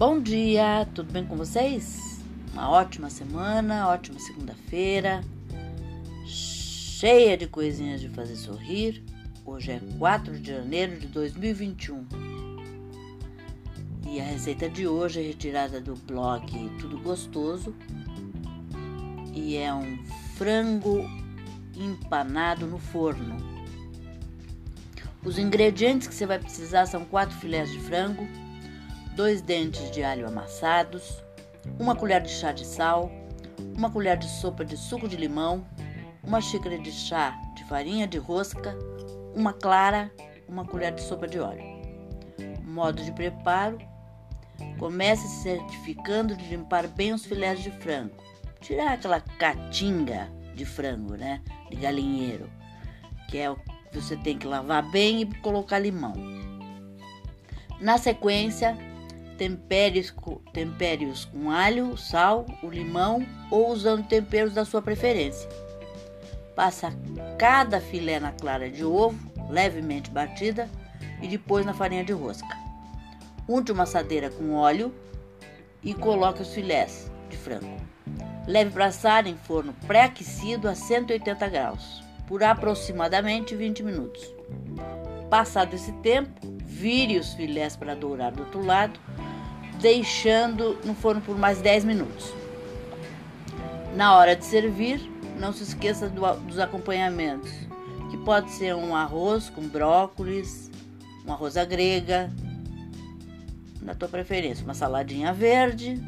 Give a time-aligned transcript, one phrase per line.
[0.00, 2.22] Bom dia, tudo bem com vocês?
[2.54, 5.20] Uma ótima semana, ótima segunda-feira,
[6.24, 9.04] cheia de coisinhas de fazer sorrir.
[9.44, 12.06] Hoje é 4 de janeiro de 2021
[14.08, 17.76] e a receita de hoje é retirada do blog Tudo Gostoso
[19.34, 20.02] e é um
[20.34, 21.04] frango
[21.76, 23.36] empanado no forno.
[25.22, 28.26] Os ingredientes que você vai precisar são quatro filés de frango,
[29.20, 31.22] dois dentes de alho amassados,
[31.78, 33.12] uma colher de chá de sal,
[33.76, 35.62] uma colher de sopa de suco de limão,
[36.24, 38.74] uma xícara de chá de farinha de rosca,
[39.34, 40.10] uma clara,
[40.48, 41.62] uma colher de sopa de óleo.
[42.64, 43.78] Modo de preparo:
[44.78, 48.16] comece se certificando de limpar bem os filés de frango,
[48.62, 52.48] tirar aquela catinga de frango, né, de galinheiro,
[53.28, 56.14] que é o que você tem que lavar bem e colocar limão.
[57.78, 58.76] Na sequência,
[60.52, 65.48] tempere-os com alho, sal, o limão ou usando temperos da sua preferência.
[66.54, 66.92] Passa
[67.38, 69.18] cada filé na clara de ovo,
[69.48, 70.68] levemente batida,
[71.22, 72.54] e depois na farinha de rosca.
[73.48, 74.94] Unte uma assadeira com óleo
[75.82, 77.80] e coloque os filés de frango.
[78.46, 84.22] Leve para assar em forno pré-aquecido a 180 graus por aproximadamente 20 minutos.
[85.30, 88.98] Passado esse tempo, vire os filés para dourar do outro lado
[89.80, 92.32] deixando no forno por mais 10 minutos.
[93.94, 95.00] Na hora de servir,
[95.38, 97.50] não se esqueça do, dos acompanhamentos,
[98.10, 100.70] que pode ser um arroz com brócolis,
[101.26, 102.30] um arroz à grega,
[103.80, 106.00] na tua preferência, uma saladinha verde.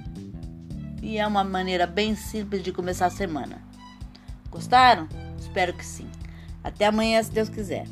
[1.02, 3.60] E é uma maneira bem simples de começar a semana.
[4.50, 5.08] Gostaram?
[5.38, 6.08] Espero que sim.
[6.62, 7.86] Até amanhã, se Deus quiser.